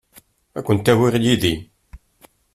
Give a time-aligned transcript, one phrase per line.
[0.57, 1.55] Ad kent-awiɣ yid-i.